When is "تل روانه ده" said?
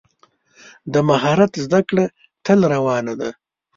2.45-3.29